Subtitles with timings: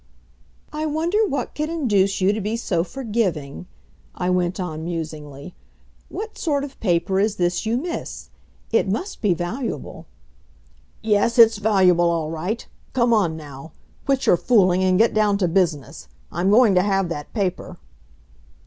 [0.73, 3.67] "I wonder what could induce you to be so forgiving,"
[4.15, 5.53] I went on musingly.
[6.09, 8.31] "What sort of paper is this you miss?
[8.71, 10.07] It must be valuable"
[11.03, 12.65] "Yes, it's valuable all right.
[12.93, 13.73] Come on, now!
[14.07, 16.07] Quit your fooling and get down to business.
[16.31, 17.77] I'm going to have that paper."